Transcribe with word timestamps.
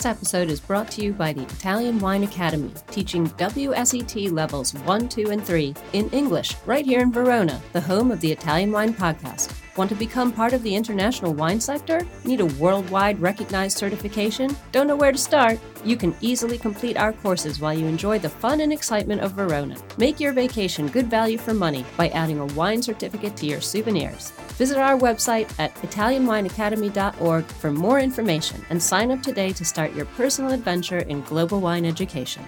This 0.00 0.06
episode 0.06 0.48
is 0.48 0.60
brought 0.60 0.90
to 0.92 1.02
you 1.02 1.12
by 1.12 1.34
the 1.34 1.42
Italian 1.42 1.98
Wine 1.98 2.22
Academy, 2.22 2.72
teaching 2.90 3.28
WSET 3.28 4.32
levels 4.32 4.72
1, 4.72 5.10
2, 5.10 5.28
and 5.28 5.44
3 5.44 5.74
in 5.92 6.08
English 6.08 6.56
right 6.64 6.86
here 6.86 7.00
in 7.00 7.12
Verona, 7.12 7.60
the 7.74 7.82
home 7.82 8.10
of 8.10 8.18
the 8.22 8.32
Italian 8.32 8.72
Wine 8.72 8.94
Podcast. 8.94 9.59
Want 9.76 9.88
to 9.90 9.96
become 9.96 10.32
part 10.32 10.52
of 10.52 10.62
the 10.62 10.74
international 10.74 11.32
wine 11.32 11.60
sector? 11.60 12.04
Need 12.24 12.40
a 12.40 12.46
worldwide 12.46 13.20
recognized 13.20 13.78
certification? 13.78 14.56
Don't 14.72 14.88
know 14.88 14.96
where 14.96 15.12
to 15.12 15.18
start? 15.18 15.60
You 15.84 15.96
can 15.96 16.14
easily 16.20 16.58
complete 16.58 16.96
our 16.96 17.12
courses 17.12 17.60
while 17.60 17.72
you 17.72 17.86
enjoy 17.86 18.18
the 18.18 18.28
fun 18.28 18.60
and 18.60 18.72
excitement 18.72 19.20
of 19.20 19.32
Verona. 19.32 19.76
Make 19.96 20.18
your 20.18 20.32
vacation 20.32 20.88
good 20.88 21.06
value 21.06 21.38
for 21.38 21.54
money 21.54 21.84
by 21.96 22.08
adding 22.08 22.40
a 22.40 22.46
wine 22.46 22.82
certificate 22.82 23.36
to 23.36 23.46
your 23.46 23.60
souvenirs. 23.60 24.32
Visit 24.58 24.76
our 24.76 24.98
website 24.98 25.48
at 25.58 25.74
ItalianWineAcademy.org 25.76 27.44
for 27.44 27.70
more 27.70 28.00
information 28.00 28.64
and 28.70 28.82
sign 28.82 29.10
up 29.10 29.22
today 29.22 29.52
to 29.52 29.64
start 29.64 29.94
your 29.94 30.06
personal 30.06 30.52
adventure 30.52 30.98
in 30.98 31.22
global 31.22 31.60
wine 31.60 31.86
education. 31.86 32.44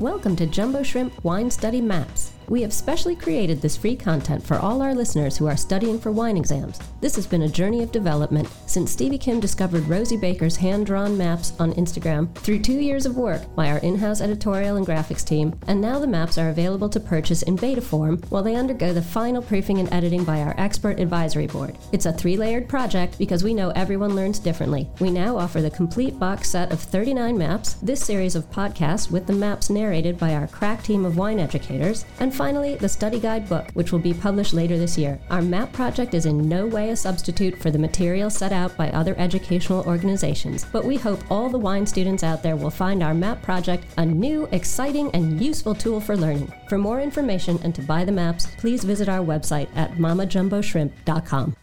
Welcome 0.00 0.36
to 0.36 0.46
Jumbo 0.46 0.82
Shrimp 0.82 1.24
Wine 1.24 1.50
Study 1.50 1.80
Maps. 1.80 2.35
We 2.48 2.62
have 2.62 2.72
specially 2.72 3.16
created 3.16 3.60
this 3.60 3.76
free 3.76 3.96
content 3.96 4.44
for 4.46 4.56
all 4.58 4.80
our 4.80 4.94
listeners 4.94 5.36
who 5.36 5.46
are 5.46 5.56
studying 5.56 5.98
for 5.98 6.12
wine 6.12 6.36
exams. 6.36 6.78
This 7.00 7.16
has 7.16 7.26
been 7.26 7.42
a 7.42 7.48
journey 7.48 7.82
of 7.82 7.90
development 7.90 8.48
since 8.66 8.92
Stevie 8.92 9.18
Kim 9.18 9.40
discovered 9.40 9.88
Rosie 9.88 10.16
Baker's 10.16 10.54
hand 10.56 10.86
drawn 10.86 11.18
maps 11.18 11.52
on 11.58 11.72
Instagram 11.72 12.32
through 12.36 12.60
two 12.60 12.80
years 12.80 13.04
of 13.04 13.16
work 13.16 13.42
by 13.56 13.68
our 13.68 13.78
in 13.78 13.96
house 13.96 14.20
editorial 14.20 14.76
and 14.76 14.86
graphics 14.86 15.26
team, 15.26 15.58
and 15.66 15.80
now 15.80 15.98
the 15.98 16.06
maps 16.06 16.38
are 16.38 16.50
available 16.50 16.88
to 16.88 17.00
purchase 17.00 17.42
in 17.42 17.56
beta 17.56 17.80
form 17.80 18.18
while 18.28 18.44
they 18.44 18.54
undergo 18.54 18.92
the 18.92 19.02
final 19.02 19.42
proofing 19.42 19.80
and 19.80 19.92
editing 19.92 20.22
by 20.22 20.42
our 20.42 20.54
expert 20.56 21.00
advisory 21.00 21.48
board. 21.48 21.76
It's 21.90 22.06
a 22.06 22.12
three 22.12 22.36
layered 22.36 22.68
project 22.68 23.18
because 23.18 23.42
we 23.42 23.54
know 23.54 23.70
everyone 23.70 24.14
learns 24.14 24.38
differently. 24.38 24.88
We 25.00 25.10
now 25.10 25.36
offer 25.36 25.60
the 25.60 25.70
complete 25.70 26.18
box 26.18 26.50
set 26.50 26.70
of 26.70 26.80
39 26.80 27.36
maps, 27.36 27.74
this 27.74 28.04
series 28.04 28.36
of 28.36 28.48
podcasts 28.52 29.10
with 29.10 29.26
the 29.26 29.32
maps 29.32 29.68
narrated 29.68 30.16
by 30.16 30.34
our 30.34 30.46
crack 30.46 30.84
team 30.84 31.04
of 31.04 31.16
wine 31.16 31.40
educators, 31.40 32.04
and 32.20 32.35
finally, 32.36 32.74
the 32.76 32.88
study 32.88 33.18
guide 33.18 33.48
book, 33.48 33.66
which 33.72 33.92
will 33.92 33.98
be 33.98 34.12
published 34.12 34.52
later 34.52 34.78
this 34.78 34.98
year. 34.98 35.18
Our 35.30 35.40
map 35.40 35.72
project 35.72 36.12
is 36.12 36.26
in 36.26 36.48
no 36.48 36.66
way 36.66 36.90
a 36.90 36.96
substitute 36.96 37.58
for 37.58 37.70
the 37.70 37.78
material 37.78 38.28
set 38.28 38.52
out 38.52 38.76
by 38.76 38.90
other 38.90 39.14
educational 39.18 39.84
organizations, 39.86 40.64
but 40.70 40.84
we 40.84 40.96
hope 40.96 41.30
all 41.30 41.48
the 41.48 41.58
wine 41.58 41.86
students 41.86 42.22
out 42.22 42.42
there 42.42 42.56
will 42.56 42.70
find 42.70 43.02
our 43.02 43.14
map 43.14 43.42
project 43.42 43.84
a 43.96 44.04
new, 44.04 44.46
exciting, 44.52 45.10
and 45.12 45.40
useful 45.42 45.74
tool 45.74 46.00
for 46.00 46.16
learning. 46.16 46.52
For 46.68 46.76
more 46.76 47.00
information 47.00 47.58
and 47.62 47.74
to 47.74 47.82
buy 47.82 48.04
the 48.04 48.12
maps, 48.12 48.46
please 48.58 48.84
visit 48.84 49.08
our 49.08 49.24
website 49.24 49.68
at 49.74 49.92
mamajumboshrimp.com. 49.92 51.56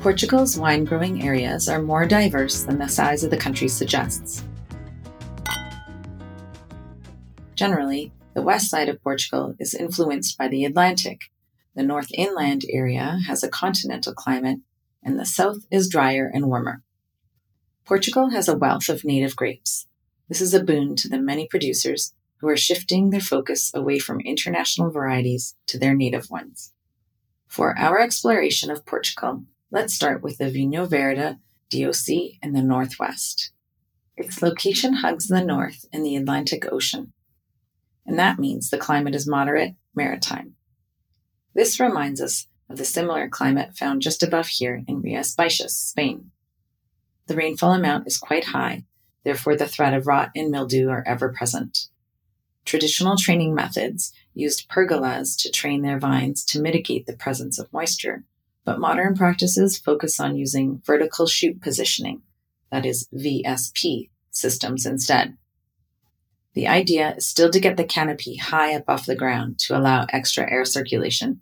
Portugal's 0.00 0.58
wine 0.58 0.86
growing 0.86 1.22
areas 1.22 1.68
are 1.68 1.82
more 1.82 2.06
diverse 2.06 2.62
than 2.62 2.78
the 2.78 2.88
size 2.88 3.22
of 3.22 3.30
the 3.30 3.36
country 3.36 3.68
suggests. 3.68 4.42
Generally, 7.54 8.10
the 8.32 8.40
west 8.40 8.70
side 8.70 8.88
of 8.88 9.02
Portugal 9.02 9.54
is 9.58 9.74
influenced 9.74 10.38
by 10.38 10.48
the 10.48 10.64
Atlantic. 10.64 11.24
The 11.74 11.82
north 11.82 12.08
inland 12.14 12.64
area 12.70 13.18
has 13.26 13.42
a 13.42 13.50
continental 13.50 14.14
climate, 14.14 14.60
and 15.02 15.18
the 15.18 15.26
south 15.26 15.66
is 15.70 15.90
drier 15.90 16.30
and 16.32 16.46
warmer. 16.46 16.82
Portugal 17.84 18.30
has 18.30 18.48
a 18.48 18.56
wealth 18.56 18.88
of 18.88 19.04
native 19.04 19.36
grapes. 19.36 19.86
This 20.30 20.40
is 20.40 20.54
a 20.54 20.64
boon 20.64 20.96
to 20.96 21.10
the 21.10 21.20
many 21.20 21.46
producers 21.46 22.14
who 22.38 22.48
are 22.48 22.56
shifting 22.56 23.10
their 23.10 23.20
focus 23.20 23.70
away 23.74 23.98
from 23.98 24.20
international 24.20 24.90
varieties 24.90 25.56
to 25.66 25.78
their 25.78 25.94
native 25.94 26.30
ones. 26.30 26.72
For 27.46 27.76
our 27.78 28.00
exploration 28.00 28.70
of 28.70 28.86
Portugal, 28.86 29.44
Let's 29.72 29.94
start 29.94 30.20
with 30.20 30.38
the 30.38 30.46
Vinho 30.46 30.90
Verde 30.90 31.38
DOC 31.70 32.38
in 32.42 32.54
the 32.54 32.62
northwest. 32.62 33.52
Its 34.16 34.42
location 34.42 34.94
hugs 34.94 35.28
the 35.28 35.44
north 35.44 35.84
in 35.92 36.02
the 36.02 36.16
Atlantic 36.16 36.66
Ocean, 36.72 37.12
and 38.04 38.18
that 38.18 38.40
means 38.40 38.68
the 38.68 38.78
climate 38.78 39.14
is 39.14 39.28
moderate 39.28 39.76
maritime. 39.94 40.56
This 41.54 41.78
reminds 41.78 42.20
us 42.20 42.48
of 42.68 42.78
the 42.78 42.84
similar 42.84 43.28
climate 43.28 43.76
found 43.76 44.02
just 44.02 44.24
above 44.24 44.48
here 44.48 44.82
in 44.88 45.02
Rias 45.02 45.36
Baixas, 45.36 45.70
Spain. 45.70 46.32
The 47.28 47.36
rainfall 47.36 47.72
amount 47.72 48.08
is 48.08 48.18
quite 48.18 48.46
high, 48.46 48.86
therefore 49.22 49.54
the 49.54 49.68
threat 49.68 49.94
of 49.94 50.08
rot 50.08 50.30
and 50.34 50.50
mildew 50.50 50.88
are 50.88 51.04
ever 51.06 51.32
present. 51.32 51.86
Traditional 52.64 53.16
training 53.16 53.54
methods 53.54 54.12
used 54.34 54.68
pergolas 54.68 55.40
to 55.42 55.48
train 55.48 55.82
their 55.82 56.00
vines 56.00 56.44
to 56.46 56.60
mitigate 56.60 57.06
the 57.06 57.16
presence 57.16 57.56
of 57.56 57.72
moisture 57.72 58.24
but 58.70 58.78
modern 58.78 59.16
practices 59.16 59.76
focus 59.76 60.20
on 60.20 60.36
using 60.36 60.80
vertical 60.86 61.26
shoot 61.26 61.60
positioning, 61.60 62.22
that 62.70 62.86
is 62.86 63.08
VSP, 63.12 64.10
systems 64.30 64.86
instead. 64.86 65.36
The 66.54 66.68
idea 66.68 67.16
is 67.16 67.26
still 67.26 67.50
to 67.50 67.58
get 67.58 67.76
the 67.76 67.82
canopy 67.82 68.36
high 68.36 68.76
up 68.76 68.84
off 68.86 69.06
the 69.06 69.16
ground 69.16 69.58
to 69.66 69.76
allow 69.76 70.06
extra 70.10 70.48
air 70.48 70.64
circulation, 70.64 71.40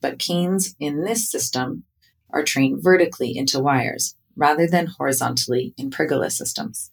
but 0.00 0.20
canes 0.20 0.76
in 0.78 1.02
this 1.02 1.28
system 1.28 1.82
are 2.30 2.44
trained 2.44 2.80
vertically 2.80 3.36
into 3.36 3.58
wires 3.58 4.14
rather 4.36 4.68
than 4.68 4.86
horizontally 4.86 5.74
in 5.76 5.90
pergola 5.90 6.30
systems. 6.30 6.92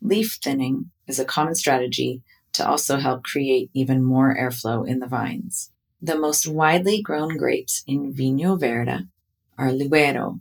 Leaf 0.00 0.38
thinning 0.42 0.92
is 1.06 1.18
a 1.18 1.26
common 1.26 1.54
strategy 1.54 2.22
to 2.54 2.66
also 2.66 2.96
help 2.96 3.22
create 3.22 3.68
even 3.74 4.02
more 4.02 4.34
airflow 4.34 4.88
in 4.88 5.00
the 5.00 5.06
vines. 5.06 5.72
The 6.00 6.16
most 6.16 6.46
widely 6.46 7.02
grown 7.02 7.36
grapes 7.36 7.82
in 7.84 8.14
Vinho 8.14 8.58
Verde 8.58 9.08
are 9.56 9.70
Loureiro, 9.70 10.40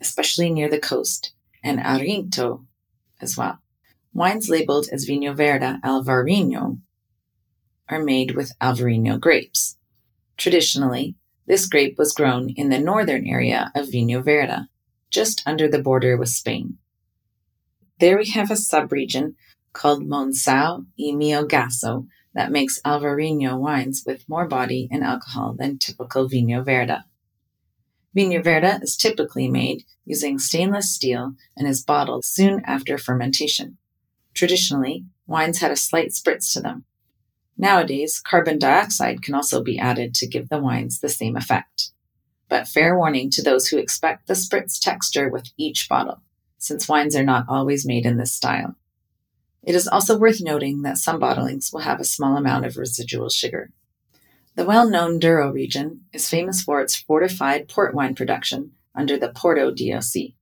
especially 0.00 0.48
near 0.48 0.70
the 0.70 0.78
coast, 0.78 1.32
and 1.62 1.80
Arinto 1.80 2.66
as 3.20 3.36
well. 3.36 3.58
Wines 4.14 4.48
labeled 4.48 4.86
as 4.92 5.08
Vinho 5.08 5.34
Verde 5.34 5.80
Alvarinho 5.82 6.78
are 7.88 8.02
made 8.02 8.36
with 8.36 8.56
Alvarinho 8.60 9.18
grapes. 9.18 9.76
Traditionally, 10.36 11.16
this 11.46 11.66
grape 11.66 11.98
was 11.98 12.12
grown 12.12 12.50
in 12.50 12.68
the 12.68 12.78
northern 12.78 13.26
area 13.26 13.72
of 13.74 13.88
Vinho 13.88 14.24
Verde, 14.24 14.68
just 15.10 15.42
under 15.44 15.66
the 15.66 15.82
border 15.82 16.16
with 16.16 16.28
Spain. 16.28 16.78
There 17.98 18.18
we 18.18 18.28
have 18.30 18.52
a 18.52 18.54
subregion 18.54 19.34
called 19.72 20.04
Monção 20.04 20.86
e 20.96 21.12
Melgaço 21.12 22.06
that 22.34 22.52
makes 22.52 22.80
Alvarinho 22.82 23.58
wines 23.58 24.04
with 24.06 24.28
more 24.28 24.46
body 24.46 24.88
and 24.90 25.02
alcohol 25.02 25.54
than 25.58 25.78
typical 25.78 26.28
Vinho 26.28 26.64
Verde. 26.64 26.98
Vinho 28.16 28.42
Verde 28.42 28.78
is 28.82 28.96
typically 28.96 29.48
made 29.48 29.84
using 30.04 30.38
stainless 30.38 30.90
steel 30.90 31.34
and 31.56 31.66
is 31.66 31.82
bottled 31.82 32.24
soon 32.24 32.62
after 32.64 32.98
fermentation. 32.98 33.78
Traditionally, 34.34 35.04
wines 35.26 35.60
had 35.60 35.70
a 35.70 35.76
slight 35.76 36.10
spritz 36.10 36.52
to 36.52 36.60
them. 36.60 36.84
Nowadays, 37.56 38.20
carbon 38.20 38.58
dioxide 38.58 39.22
can 39.22 39.34
also 39.34 39.62
be 39.62 39.78
added 39.78 40.14
to 40.14 40.26
give 40.26 40.48
the 40.48 40.58
wines 40.58 41.00
the 41.00 41.08
same 41.08 41.36
effect. 41.36 41.90
But 42.48 42.68
fair 42.68 42.96
warning 42.96 43.30
to 43.30 43.42
those 43.42 43.68
who 43.68 43.78
expect 43.78 44.26
the 44.26 44.34
spritz 44.34 44.80
texture 44.80 45.30
with 45.30 45.50
each 45.56 45.88
bottle, 45.88 46.22
since 46.58 46.88
wines 46.88 47.16
are 47.16 47.24
not 47.24 47.46
always 47.48 47.86
made 47.86 48.04
in 48.04 48.16
this 48.16 48.32
style. 48.32 48.76
It 49.62 49.74
is 49.74 49.86
also 49.86 50.18
worth 50.18 50.40
noting 50.40 50.82
that 50.82 50.98
some 50.98 51.20
bottlings 51.20 51.72
will 51.72 51.80
have 51.80 52.00
a 52.00 52.04
small 52.04 52.36
amount 52.36 52.66
of 52.66 52.76
residual 52.76 53.28
sugar. 53.28 53.70
The 54.54 54.64
well 54.64 54.88
known 54.88 55.18
Douro 55.18 55.50
region 55.50 56.02
is 56.12 56.28
famous 56.28 56.62
for 56.62 56.80
its 56.80 56.96
fortified 56.96 57.68
port 57.68 57.94
wine 57.94 58.14
production 58.14 58.72
under 58.94 59.16
the 59.16 59.30
Porto 59.30 59.70
DOC. 59.70 60.34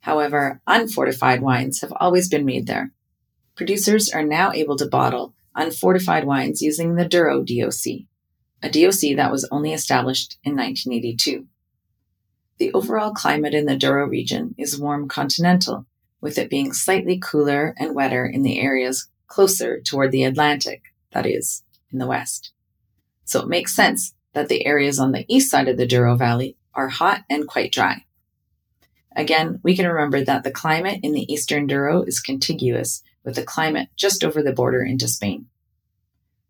However, 0.00 0.60
unfortified 0.66 1.40
wines 1.40 1.80
have 1.80 1.92
always 1.98 2.28
been 2.28 2.44
made 2.44 2.66
there. 2.66 2.92
Producers 3.54 4.10
are 4.10 4.24
now 4.24 4.52
able 4.52 4.76
to 4.76 4.86
bottle 4.86 5.34
unfortified 5.54 6.24
wines 6.24 6.60
using 6.60 6.96
the 6.96 7.06
Douro 7.06 7.42
DOC, 7.42 8.06
a 8.62 8.68
DOC 8.68 9.16
that 9.16 9.30
was 9.30 9.48
only 9.50 9.72
established 9.72 10.36
in 10.42 10.56
1982. 10.56 11.46
The 12.58 12.72
overall 12.72 13.12
climate 13.12 13.54
in 13.54 13.66
the 13.66 13.76
Douro 13.76 14.06
region 14.06 14.54
is 14.58 14.78
warm 14.78 15.08
continental 15.08 15.86
with 16.24 16.38
it 16.38 16.48
being 16.48 16.72
slightly 16.72 17.20
cooler 17.22 17.74
and 17.76 17.94
wetter 17.94 18.24
in 18.24 18.42
the 18.42 18.58
areas 18.58 19.08
closer 19.26 19.78
toward 19.78 20.10
the 20.10 20.24
Atlantic, 20.24 20.84
that 21.12 21.26
is, 21.26 21.62
in 21.92 21.98
the 21.98 22.06
west. 22.06 22.50
So 23.26 23.42
it 23.42 23.48
makes 23.48 23.76
sense 23.76 24.14
that 24.32 24.48
the 24.48 24.64
areas 24.64 24.98
on 24.98 25.12
the 25.12 25.26
east 25.28 25.50
side 25.50 25.68
of 25.68 25.76
the 25.76 25.86
Douro 25.86 26.16
Valley 26.16 26.56
are 26.72 26.88
hot 26.88 27.24
and 27.28 27.46
quite 27.46 27.72
dry. 27.72 28.06
Again, 29.14 29.60
we 29.62 29.76
can 29.76 29.86
remember 29.86 30.24
that 30.24 30.44
the 30.44 30.50
climate 30.50 31.00
in 31.02 31.12
the 31.12 31.30
eastern 31.30 31.66
Douro 31.66 32.02
is 32.04 32.20
contiguous 32.20 33.02
with 33.22 33.34
the 33.34 33.44
climate 33.44 33.90
just 33.94 34.24
over 34.24 34.42
the 34.42 34.54
border 34.54 34.82
into 34.82 35.06
Spain. 35.06 35.48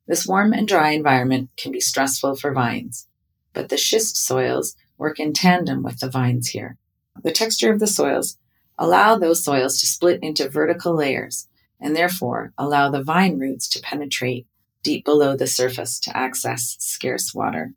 This 0.07 0.25
warm 0.25 0.53
and 0.53 0.69
dry 0.69 0.93
environment 0.93 1.51
can 1.57 1.73
be 1.73 1.81
stressful 1.81 2.37
for 2.37 2.53
vines, 2.53 3.09
but 3.53 3.71
the 3.71 3.77
schist 3.77 4.17
soils 4.17 4.77
work 4.99 5.19
in 5.19 5.33
tandem 5.33 5.83
with 5.83 5.99
the 5.99 6.09
vines 6.09 6.51
here 6.51 6.79
The 7.25 7.33
texture 7.33 7.73
of 7.73 7.81
the 7.81 7.89
soils 7.89 8.39
allow 8.79 9.17
those 9.17 9.45
soils 9.45 9.79
to 9.81 9.87
split 9.87 10.21
into 10.23 10.49
vertical 10.49 10.95
layers 10.95 11.49
and 11.81 11.95
therefore 11.95 12.53
allow 12.57 12.91
the 12.91 13.03
vine 13.03 13.39
roots 13.39 13.69
to 13.69 13.81
penetrate 13.81 14.47
deep 14.83 15.05
below 15.05 15.37
the 15.37 15.47
surface 15.47 15.99
to 16.01 16.17
access 16.17 16.77
scarce 16.79 17.35
water. 17.35 17.75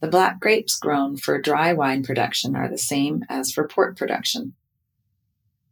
The 0.00 0.08
black 0.08 0.40
grapes 0.40 0.78
grown 0.78 1.16
for 1.16 1.40
dry 1.40 1.72
wine 1.72 2.04
production 2.04 2.54
are 2.54 2.68
the 2.68 2.78
same 2.78 3.24
as 3.28 3.50
for 3.50 3.66
port 3.66 3.96
production. 3.96 4.54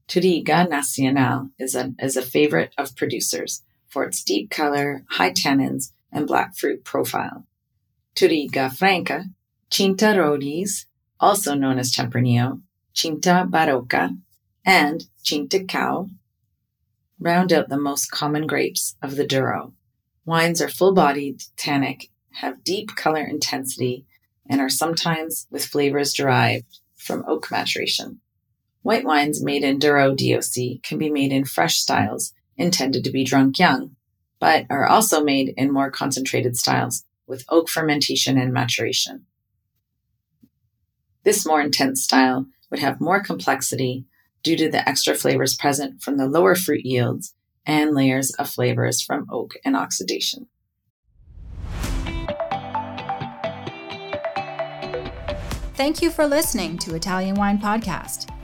Touriga 0.08 0.68
Nacional 0.68 1.50
is 1.58 1.74
a, 1.74 1.94
is 1.98 2.16
a 2.16 2.22
favorite 2.22 2.72
of 2.76 2.96
producers 2.96 3.62
for 3.88 4.04
its 4.04 4.22
deep 4.22 4.50
color, 4.50 5.04
high 5.10 5.32
tannins, 5.32 5.92
and 6.12 6.26
black 6.26 6.56
fruit 6.56 6.84
profile. 6.84 7.46
Touriga 8.14 8.74
Franca, 8.74 9.26
Tinta 9.70 10.14
Roriz, 10.16 10.86
also 11.18 11.54
known 11.54 11.78
as 11.78 11.92
Tempranillo, 11.92 12.60
Tinta 12.96 13.46
Barroca, 13.48 14.16
and 14.64 15.04
Tinto 15.22 15.58
Cão, 15.60 16.10
round 17.20 17.52
out 17.52 17.68
the 17.68 17.78
most 17.78 18.10
common 18.10 18.46
grapes 18.46 18.96
of 19.02 19.16
the 19.16 19.26
Douro. 19.26 19.74
Wines 20.24 20.62
are 20.62 20.68
full 20.68 20.92
bodied, 20.92 21.42
tannic, 21.56 22.10
have 22.32 22.64
deep 22.64 22.96
color 22.96 23.22
intensity, 23.22 24.06
and 24.48 24.60
are 24.60 24.70
sometimes 24.70 25.46
with 25.50 25.64
flavors 25.64 26.14
derived 26.14 26.80
from 26.96 27.24
oak 27.28 27.50
maturation. 27.50 28.20
White 28.82 29.04
wines 29.04 29.42
made 29.42 29.62
in 29.62 29.78
Douro 29.78 30.14
DOC 30.14 30.82
can 30.82 30.96
be 30.96 31.10
made 31.10 31.32
in 31.32 31.44
fresh 31.44 31.76
styles 31.76 32.32
intended 32.56 33.04
to 33.04 33.10
be 33.10 33.24
drunk 33.24 33.58
young, 33.58 33.96
but 34.40 34.64
are 34.70 34.86
also 34.86 35.22
made 35.22 35.52
in 35.56 35.72
more 35.72 35.90
concentrated 35.90 36.56
styles 36.56 37.04
with 37.26 37.44
oak 37.48 37.68
fermentation 37.68 38.38
and 38.38 38.52
maturation. 38.52 39.26
This 41.24 41.44
more 41.44 41.60
intense 41.60 42.02
style 42.02 42.46
would 42.70 42.80
have 42.80 43.00
more 43.00 43.22
complexity 43.22 44.04
due 44.42 44.56
to 44.56 44.70
the 44.70 44.88
extra 44.88 45.14
flavors 45.14 45.56
present 45.56 46.02
from 46.02 46.16
the 46.16 46.26
lower 46.26 46.54
fruit 46.54 46.84
yields 46.84 47.34
and 47.66 47.94
layers 47.94 48.30
of 48.34 48.48
flavors 48.48 49.00
from 49.00 49.26
oak 49.30 49.54
and 49.64 49.76
oxidation. 49.76 50.46
Thank 55.74 56.00
you 56.00 56.10
for 56.10 56.26
listening 56.26 56.78
to 56.78 56.94
Italian 56.94 57.34
Wine 57.34 57.58
Podcast. 57.58 58.32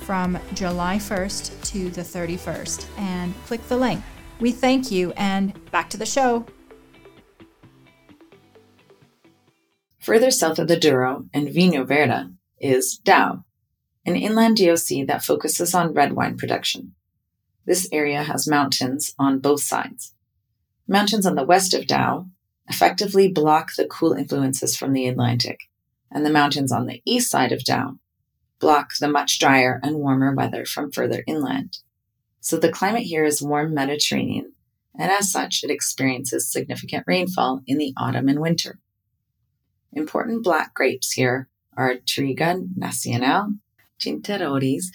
from 0.00 0.38
July 0.54 0.96
1st 0.96 1.62
to 1.70 1.90
the 1.90 2.02
31st 2.02 2.86
and 2.98 3.34
click 3.46 3.66
the 3.68 3.76
link. 3.76 4.02
We 4.40 4.52
thank 4.52 4.90
you 4.90 5.12
and 5.12 5.58
back 5.70 5.90
to 5.90 5.96
the 5.96 6.06
show. 6.06 6.46
Further 10.00 10.30
south 10.30 10.58
of 10.58 10.68
the 10.68 10.78
Douro 10.78 11.26
and 11.34 11.48
Vinho 11.48 11.86
Verde 11.86 12.30
is 12.60 13.00
Dão, 13.04 13.44
an 14.04 14.14
inland 14.14 14.56
DOC 14.56 15.06
that 15.06 15.24
focuses 15.24 15.74
on 15.74 15.94
red 15.94 16.12
wine 16.12 16.36
production. 16.36 16.94
This 17.64 17.88
area 17.90 18.22
has 18.22 18.46
mountains 18.46 19.14
on 19.18 19.40
both 19.40 19.62
sides. 19.62 20.14
Mountains 20.86 21.26
on 21.26 21.34
the 21.34 21.44
west 21.44 21.74
of 21.74 21.86
Dão 21.86 22.30
effectively 22.68 23.28
block 23.28 23.74
the 23.76 23.86
cool 23.86 24.12
influences 24.12 24.76
from 24.76 24.92
the 24.92 25.08
Atlantic, 25.08 25.68
and 26.10 26.24
the 26.24 26.30
mountains 26.30 26.70
on 26.70 26.86
the 26.86 27.02
east 27.04 27.30
side 27.30 27.52
of 27.52 27.60
Dão 27.60 27.98
block 28.58 28.90
the 29.00 29.08
much 29.08 29.38
drier 29.38 29.80
and 29.82 29.96
warmer 29.96 30.34
weather 30.34 30.64
from 30.64 30.90
further 30.90 31.22
inland. 31.26 31.78
So 32.40 32.56
the 32.56 32.72
climate 32.72 33.02
here 33.02 33.24
is 33.24 33.42
warm 33.42 33.74
Mediterranean, 33.74 34.52
and 34.98 35.10
as 35.10 35.30
such, 35.30 35.62
it 35.62 35.70
experiences 35.70 36.50
significant 36.50 37.04
rainfall 37.06 37.62
in 37.66 37.78
the 37.78 37.92
autumn 37.96 38.28
and 38.28 38.40
winter. 38.40 38.78
Important 39.92 40.44
black 40.44 40.74
grapes 40.74 41.12
here 41.12 41.48
are 41.76 41.96
Touriga 41.96 42.68
Nacional, 42.76 43.54
Tinta 43.98 44.38
Roriz, 44.38 44.86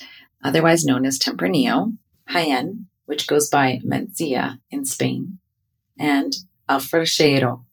otherwise 0.43 0.85
known 0.85 1.05
as 1.05 1.19
Tempranillo, 1.19 1.97
Jaén, 2.29 2.85
which 3.05 3.27
goes 3.27 3.49
by 3.49 3.79
Mencía 3.85 4.59
in 4.69 4.85
Spain, 4.85 5.39
and 5.99 6.33
Alfrocheiro, 6.69 7.65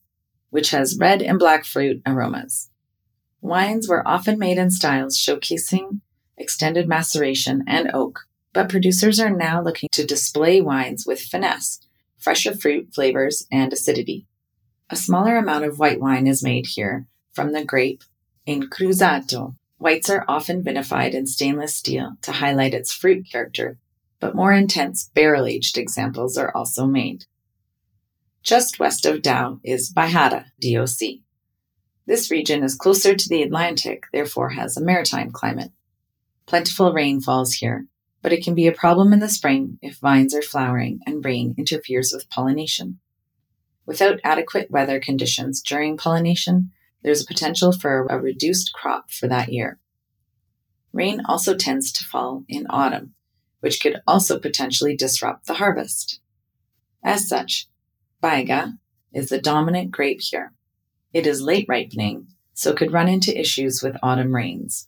which 0.49 0.71
has 0.71 0.97
red 0.99 1.21
and 1.21 1.39
black 1.39 1.65
fruit 1.65 2.01
aromas. 2.05 2.69
Wines 3.41 3.87
were 3.87 4.07
often 4.07 4.37
made 4.37 4.57
in 4.57 4.69
styles 4.69 5.17
showcasing 5.17 6.01
extended 6.37 6.87
maceration 6.87 7.63
and 7.67 7.89
oak, 7.93 8.21
but 8.53 8.69
producers 8.69 9.19
are 9.19 9.29
now 9.29 9.61
looking 9.61 9.89
to 9.91 10.05
display 10.05 10.61
wines 10.61 11.05
with 11.05 11.21
finesse, 11.21 11.79
fresher 12.17 12.55
fruit 12.55 12.93
flavors, 12.93 13.45
and 13.51 13.71
acidity. 13.71 14.25
A 14.89 14.95
smaller 14.95 15.37
amount 15.37 15.65
of 15.65 15.79
white 15.79 15.99
wine 15.99 16.27
is 16.27 16.43
made 16.43 16.65
here 16.67 17.07
from 17.33 17.51
the 17.53 17.63
grape 17.63 18.03
Encruzado. 18.47 19.55
Whites 19.77 20.09
are 20.09 20.25
often 20.27 20.63
vinified 20.63 21.13
in 21.13 21.27
stainless 21.27 21.75
steel 21.75 22.17
to 22.23 22.33
highlight 22.33 22.73
its 22.73 22.91
fruit 22.91 23.27
character, 23.31 23.77
but 24.19 24.35
more 24.35 24.51
intense 24.51 25.09
barrel 25.13 25.45
aged 25.45 25.77
examples 25.77 26.37
are 26.37 26.51
also 26.55 26.85
made. 26.85 27.25
Just 28.43 28.79
west 28.79 29.05
of 29.05 29.21
Dão 29.21 29.59
is 29.63 29.93
Bairrada, 29.93 30.45
DOC. 30.59 31.21
This 32.09 32.31
region 32.31 32.63
is 32.63 32.73
closer 32.73 33.13
to 33.13 33.29
the 33.29 33.43
Atlantic, 33.43 34.05
therefore 34.11 34.49
has 34.49 34.75
a 34.75 34.81
maritime 34.81 35.29
climate. 35.29 35.71
Plentiful 36.47 36.91
rain 36.91 37.21
falls 37.21 37.53
here, 37.53 37.85
but 38.23 38.33
it 38.33 38.43
can 38.43 38.55
be 38.55 38.65
a 38.65 38.71
problem 38.71 39.13
in 39.13 39.19
the 39.19 39.29
spring 39.29 39.77
if 39.83 39.99
vines 39.99 40.33
are 40.33 40.41
flowering 40.41 41.01
and 41.05 41.23
rain 41.23 41.53
interferes 41.55 42.11
with 42.11 42.27
pollination. 42.31 42.97
Without 43.85 44.19
adequate 44.23 44.71
weather 44.71 44.99
conditions 44.99 45.61
during 45.61 45.97
pollination, 45.97 46.71
there's 47.03 47.21
a 47.21 47.27
potential 47.27 47.71
for 47.71 48.07
a 48.07 48.19
reduced 48.19 48.73
crop 48.73 49.11
for 49.11 49.27
that 49.27 49.53
year. 49.53 49.77
Rain 50.91 51.21
also 51.29 51.55
tends 51.55 51.91
to 51.91 52.03
fall 52.03 52.43
in 52.49 52.65
autumn, 52.71 53.13
which 53.59 53.79
could 53.79 54.01
also 54.07 54.39
potentially 54.39 54.97
disrupt 54.97 55.45
the 55.45 55.53
harvest. 55.53 56.21
As 57.03 57.29
such, 57.29 57.67
Baga 58.19 58.79
is 59.13 59.29
the 59.29 59.39
dominant 59.39 59.91
grape 59.91 60.21
here. 60.21 60.53
It 61.13 61.25
is 61.25 61.41
late 61.41 61.65
ripening, 61.67 62.27
so 62.53 62.73
could 62.73 62.93
run 62.93 63.07
into 63.07 63.37
issues 63.37 63.81
with 63.81 63.97
autumn 64.03 64.35
rains. 64.35 64.87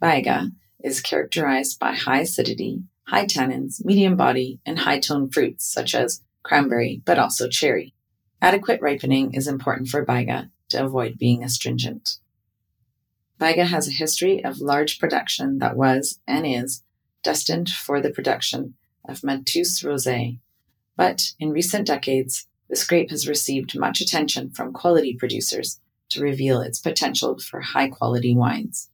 Baga 0.00 0.50
is 0.82 1.00
characterized 1.00 1.78
by 1.78 1.94
high 1.94 2.20
acidity, 2.20 2.82
high 3.04 3.26
tannins, 3.26 3.84
medium 3.84 4.16
body, 4.16 4.60
and 4.66 4.80
high 4.80 4.98
toned 4.98 5.32
fruits 5.32 5.64
such 5.64 5.94
as 5.94 6.22
cranberry, 6.42 7.02
but 7.04 7.18
also 7.18 7.48
cherry. 7.48 7.94
Adequate 8.42 8.80
ripening 8.82 9.34
is 9.34 9.48
important 9.48 9.88
for 9.88 10.04
Baga 10.04 10.50
to 10.70 10.84
avoid 10.84 11.18
being 11.18 11.42
astringent. 11.42 12.18
Baga 13.38 13.66
has 13.66 13.88
a 13.88 13.92
history 13.92 14.44
of 14.44 14.60
large 14.60 14.98
production 14.98 15.58
that 15.58 15.76
was 15.76 16.20
and 16.26 16.46
is 16.46 16.82
destined 17.22 17.68
for 17.68 18.00
the 18.00 18.10
production 18.10 18.74
of 19.08 19.22
Mateus 19.22 19.82
Rosé, 19.82 20.38
but 20.96 21.32
in 21.38 21.50
recent 21.50 21.86
decades, 21.86 22.46
this 22.68 22.86
grape 22.86 23.10
has 23.10 23.28
received 23.28 23.78
much 23.78 24.00
attention 24.00 24.50
from 24.50 24.72
quality 24.72 25.14
producers 25.14 25.80
to 26.08 26.22
reveal 26.22 26.60
its 26.60 26.78
potential 26.78 27.38
for 27.38 27.60
high 27.60 27.88
quality 27.88 28.34
wines. 28.34 28.90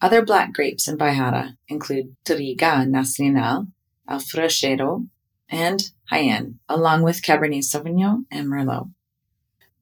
Other 0.00 0.24
black 0.24 0.52
grapes 0.52 0.88
in 0.88 0.98
Bairrada 0.98 1.56
include 1.68 2.16
Touriga 2.24 2.88
Nacional, 2.88 3.68
Alfrocheiro, 4.08 5.08
and 5.48 5.90
Jaén, 6.10 6.54
along 6.68 7.02
with 7.02 7.22
Cabernet 7.22 7.62
Sauvignon 7.62 8.24
and 8.30 8.48
Merlot. 8.48 8.90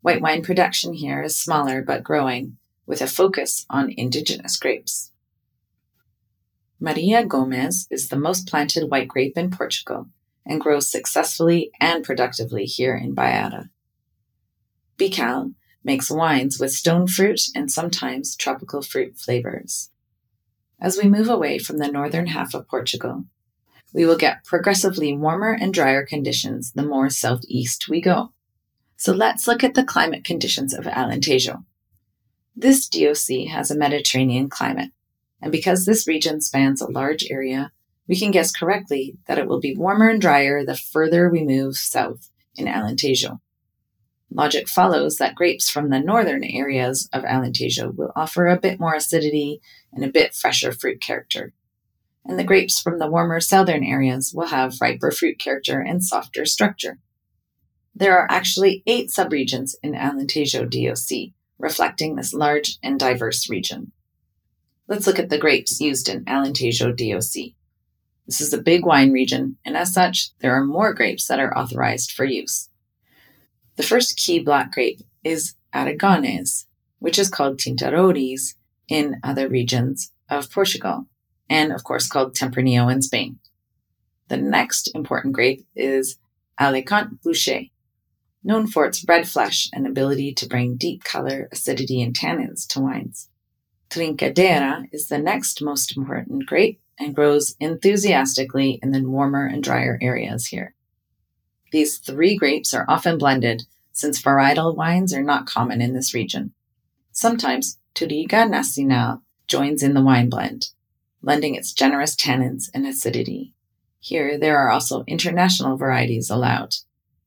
White 0.02 0.20
wine 0.20 0.42
production 0.42 0.94
here 0.94 1.22
is 1.22 1.36
smaller 1.36 1.82
but 1.82 2.02
growing, 2.02 2.56
with 2.86 3.00
a 3.00 3.06
focus 3.06 3.66
on 3.70 3.94
indigenous 3.96 4.56
grapes. 4.56 5.10
Maria 6.78 7.24
Gomes 7.24 7.86
is 7.90 8.08
the 8.08 8.16
most 8.16 8.48
planted 8.48 8.90
white 8.90 9.08
grape 9.08 9.36
in 9.36 9.50
Portugal 9.50 10.08
and 10.46 10.60
grows 10.60 10.88
successfully 10.88 11.70
and 11.80 12.04
productively 12.04 12.64
here 12.64 12.96
in 12.96 13.14
Bairrada. 13.14 13.70
Bical 14.98 15.54
makes 15.82 16.10
wines 16.10 16.58
with 16.58 16.72
stone 16.72 17.06
fruit 17.06 17.40
and 17.54 17.70
sometimes 17.70 18.36
tropical 18.36 18.82
fruit 18.82 19.16
flavors. 19.16 19.90
As 20.80 20.96
we 20.96 21.08
move 21.08 21.28
away 21.28 21.58
from 21.58 21.78
the 21.78 21.90
northern 21.90 22.28
half 22.28 22.54
of 22.54 22.68
Portugal, 22.68 23.24
we 23.92 24.04
will 24.04 24.16
get 24.16 24.44
progressively 24.44 25.16
warmer 25.16 25.52
and 25.52 25.74
drier 25.74 26.04
conditions 26.06 26.72
the 26.72 26.82
more 26.82 27.10
southeast 27.10 27.88
we 27.88 28.00
go. 28.00 28.32
So 28.96 29.12
let's 29.12 29.48
look 29.48 29.64
at 29.64 29.74
the 29.74 29.84
climate 29.84 30.24
conditions 30.24 30.74
of 30.74 30.84
Alentejo. 30.84 31.64
This 32.54 32.86
DOC 32.88 33.48
has 33.48 33.70
a 33.70 33.76
Mediterranean 33.76 34.48
climate. 34.48 34.90
And 35.40 35.50
because 35.50 35.86
this 35.86 36.06
region 36.06 36.40
spans 36.42 36.82
a 36.82 36.90
large 36.90 37.26
area, 37.30 37.72
we 38.10 38.18
can 38.18 38.32
guess 38.32 38.50
correctly 38.50 39.16
that 39.28 39.38
it 39.38 39.46
will 39.46 39.60
be 39.60 39.76
warmer 39.76 40.08
and 40.08 40.20
drier 40.20 40.64
the 40.64 40.76
further 40.76 41.30
we 41.30 41.44
move 41.44 41.76
south 41.76 42.28
in 42.56 42.66
Alentejo. 42.66 43.38
Logic 44.32 44.68
follows 44.68 45.18
that 45.18 45.36
grapes 45.36 45.70
from 45.70 45.90
the 45.90 46.00
northern 46.00 46.42
areas 46.42 47.08
of 47.12 47.22
Alentejo 47.22 47.94
will 47.94 48.10
offer 48.16 48.48
a 48.48 48.58
bit 48.58 48.80
more 48.80 48.94
acidity 48.94 49.60
and 49.92 50.04
a 50.04 50.10
bit 50.10 50.34
fresher 50.34 50.72
fruit 50.72 51.00
character. 51.00 51.52
And 52.24 52.36
the 52.36 52.42
grapes 52.42 52.80
from 52.80 52.98
the 52.98 53.08
warmer 53.08 53.38
southern 53.38 53.84
areas 53.84 54.32
will 54.34 54.48
have 54.48 54.80
riper 54.80 55.12
fruit 55.12 55.38
character 55.38 55.78
and 55.78 56.02
softer 56.02 56.44
structure. 56.44 56.98
There 57.94 58.18
are 58.18 58.26
actually 58.28 58.82
eight 58.88 59.10
subregions 59.10 59.76
in 59.84 59.92
Alentejo 59.92 60.68
DOC, 60.68 61.32
reflecting 61.60 62.16
this 62.16 62.34
large 62.34 62.76
and 62.82 62.98
diverse 62.98 63.48
region. 63.48 63.92
Let's 64.88 65.06
look 65.06 65.20
at 65.20 65.28
the 65.28 65.38
grapes 65.38 65.80
used 65.80 66.08
in 66.08 66.24
Alentejo 66.24 66.90
DOC. 66.96 67.54
This 68.30 68.40
is 68.40 68.52
a 68.52 68.62
big 68.62 68.86
wine 68.86 69.10
region, 69.10 69.56
and 69.64 69.76
as 69.76 69.92
such, 69.92 70.30
there 70.38 70.54
are 70.54 70.64
more 70.64 70.94
grapes 70.94 71.26
that 71.26 71.40
are 71.40 71.58
authorized 71.58 72.12
for 72.12 72.24
use. 72.24 72.68
The 73.74 73.82
first 73.82 74.16
key 74.16 74.38
black 74.38 74.70
grape 74.70 75.00
is 75.24 75.54
Aragonés, 75.74 76.66
which 77.00 77.18
is 77.18 77.28
called 77.28 77.58
Tinta 77.58 77.90
in 78.86 79.16
other 79.24 79.48
regions 79.48 80.12
of 80.28 80.48
Portugal, 80.48 81.08
and 81.48 81.72
of 81.72 81.82
course 81.82 82.06
called 82.06 82.36
Tempranillo 82.36 82.88
in 82.92 83.02
Spain. 83.02 83.40
The 84.28 84.36
next 84.36 84.94
important 84.94 85.34
grape 85.34 85.66
is 85.74 86.16
Alicante 86.56 87.16
Bouschet, 87.24 87.72
known 88.44 88.68
for 88.68 88.86
its 88.86 89.04
red 89.08 89.26
flesh 89.26 89.68
and 89.72 89.88
ability 89.88 90.34
to 90.34 90.46
bring 90.46 90.76
deep 90.76 91.02
color, 91.02 91.48
acidity, 91.50 92.00
and 92.00 92.14
tannins 92.14 92.64
to 92.68 92.80
wines. 92.80 93.28
Trincadeira 93.90 94.84
is 94.92 95.08
the 95.08 95.18
next 95.18 95.60
most 95.60 95.96
important 95.96 96.46
grape 96.46 96.80
and 97.00 97.14
grows 97.14 97.56
enthusiastically 97.58 98.78
in 98.82 98.92
the 98.92 99.02
warmer 99.02 99.46
and 99.46 99.64
drier 99.64 99.98
areas 100.02 100.46
here. 100.46 100.74
These 101.72 101.98
three 101.98 102.36
grapes 102.36 102.74
are 102.74 102.84
often 102.88 103.16
blended 103.16 103.64
since 103.92 104.22
varietal 104.22 104.76
wines 104.76 105.14
are 105.14 105.22
not 105.22 105.46
common 105.46 105.80
in 105.80 105.94
this 105.94 106.14
region. 106.14 106.52
Sometimes 107.10 107.78
Touriga 107.94 108.48
Nacional 108.48 109.22
joins 109.46 109.82
in 109.82 109.94
the 109.94 110.02
wine 110.02 110.28
blend, 110.28 110.68
lending 111.22 111.54
its 111.54 111.72
generous 111.72 112.14
tannins 112.14 112.70
and 112.72 112.86
acidity. 112.86 113.54
Here, 113.98 114.38
there 114.38 114.58
are 114.58 114.70
also 114.70 115.04
international 115.06 115.76
varieties 115.76 116.30
allowed, 116.30 116.76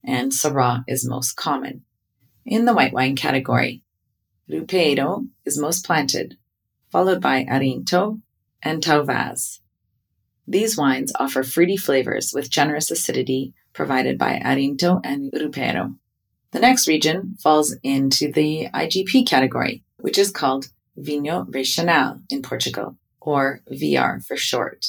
and 0.03 0.32
Syrah 0.32 0.84
is 0.88 1.08
most 1.08 1.36
common. 1.36 1.84
In 2.46 2.65
the 2.65 2.74
white 2.74 2.94
wine 2.94 3.15
category, 3.15 3.84
Roupeiro 4.50 5.27
is 5.46 5.58
most 5.58 5.86
planted, 5.86 6.38
followed 6.92 7.22
by 7.22 7.44
Arinto 7.44 8.22
and 8.62 8.84
Tauvaz. 8.84 9.60
These 10.48 10.78
wines 10.78 11.14
offer 11.20 11.44
fruity 11.44 11.78
flavors 11.78 12.32
with 12.34 12.50
generous 12.50 12.92
acidity 12.92 13.54
provided 13.74 14.18
by 14.18 14.40
Arinto 14.44 15.00
and 15.04 15.32
Roupeiro. 15.32 15.96
The 16.52 16.60
next 16.60 16.88
region 16.88 17.36
falls 17.42 17.76
into 17.82 18.32
the 18.32 18.68
IGP 18.74 19.28
category, 19.28 19.84
which 19.98 20.18
is 20.18 20.30
called 20.32 20.68
Vinho 21.00 21.52
Regional 21.54 22.20
in 22.30 22.42
Portugal, 22.42 22.98
or 23.20 23.62
VR 23.72 24.24
for 24.24 24.38
short. 24.38 24.86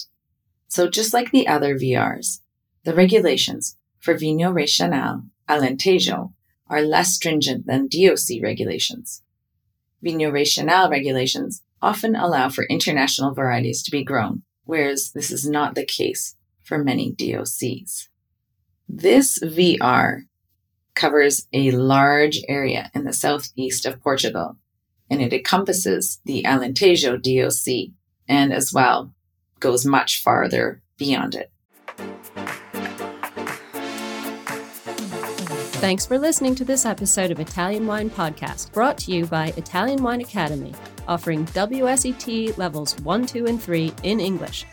So 0.69 0.91
just 0.91 1.15
like 1.15 1.31
the 1.31 1.49
other 1.49 1.77
VRs, 1.77 2.41
the 2.85 2.95
regulations 2.95 3.77
for 4.01 4.15
Vinho 4.15 4.53
Regional 4.53 5.23
Alentejo 5.49 6.33
are 6.69 6.83
less 6.83 7.15
stringent 7.15 7.67
than 7.67 7.89
DOC 7.89 8.43
regulations. 8.43 9.23
Vinho 10.05 10.33
Regional 10.33 10.91
regulations 10.91 11.63
often 11.81 12.15
allow 12.15 12.49
for 12.49 12.65
international 12.65 13.33
varieties 13.33 13.83
to 13.85 13.91
be 13.91 14.05
grown, 14.05 14.43
whereas 14.65 15.13
this 15.13 15.31
is 15.31 15.49
not 15.49 15.75
the 15.75 15.85
case 15.85 16.37
for 16.63 16.79
many 16.79 17.13
DOCs. 17.13 18.09
This 18.89 19.39
VR 19.39 20.23
covers 20.95 21.47
a 21.53 21.71
large 21.73 22.41
area 22.49 22.91
in 22.95 23.05
the 23.05 23.13
southeast 23.13 23.87
of 23.87 24.01
Portugal, 24.01 24.57
and 25.11 25.21
it 25.21 25.33
encompasses 25.33 26.21
the 26.25 26.43
Alentejo 26.45 27.21
DOC 27.21 27.95
and 28.29 28.53
as 28.53 28.73
well 28.73 29.13
goes 29.61 29.85
much 29.85 30.23
farther 30.23 30.83
beyond 30.97 31.35
it. 31.35 31.51
Thanks 35.85 36.07
for 36.07 36.19
listening 36.19 36.55
to 36.55 36.65
this 36.65 36.87
episode 36.87 37.31
of 37.31 37.41
Italian 37.41 37.87
Wine 37.87 38.09
Podcast, 38.09 38.73
brought 38.73 38.97
to 38.99 39.13
you 39.13 39.27
by 39.27 39.49
Italian 39.59 40.03
Wine 40.03 40.23
Academy, 40.23 40.73
offering 41.09 41.47
WSET 41.47 42.57
levels 42.59 42.99
1, 43.01 43.27
2, 43.27 43.47
and 43.47 43.63
3 43.63 43.93
in 44.03 44.21
English. 44.21 44.65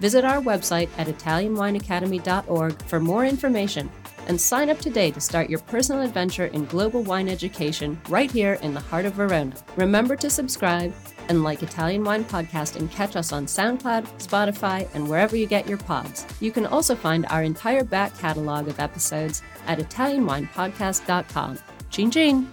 Visit 0.00 0.24
our 0.24 0.40
website 0.40 0.88
at 0.98 1.06
ItalianWineAcademy.org 1.06 2.82
for 2.82 3.00
more 3.00 3.24
information 3.24 3.90
and 4.28 4.40
sign 4.40 4.70
up 4.70 4.78
today 4.78 5.10
to 5.10 5.20
start 5.20 5.48
your 5.48 5.60
personal 5.60 6.02
adventure 6.02 6.46
in 6.46 6.64
global 6.66 7.02
wine 7.02 7.28
education 7.28 8.00
right 8.08 8.30
here 8.30 8.54
in 8.54 8.74
the 8.74 8.80
heart 8.80 9.04
of 9.04 9.14
Verona. 9.14 9.54
Remember 9.76 10.16
to 10.16 10.28
subscribe 10.28 10.92
and 11.28 11.42
like 11.42 11.62
Italian 11.62 12.04
Wine 12.04 12.24
Podcast 12.24 12.76
and 12.76 12.90
catch 12.90 13.16
us 13.16 13.32
on 13.32 13.46
SoundCloud, 13.46 14.04
Spotify, 14.18 14.88
and 14.94 15.08
wherever 15.08 15.36
you 15.36 15.46
get 15.46 15.68
your 15.68 15.78
pods. 15.78 16.26
You 16.40 16.52
can 16.52 16.66
also 16.66 16.94
find 16.94 17.26
our 17.26 17.42
entire 17.42 17.84
back 17.84 18.16
catalog 18.18 18.68
of 18.68 18.80
episodes 18.80 19.42
at 19.66 19.78
ItalianWinePodcast.com. 19.78 21.58
Chin! 21.90 22.52